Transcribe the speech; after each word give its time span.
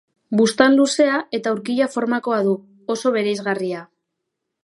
Buztan 0.37 0.77
luzea 0.77 1.19
eta 1.39 1.53
urkila-formakoa 1.57 2.41
du, 2.49 2.55
oso 2.97 3.13
bereizgarria. 3.19 3.85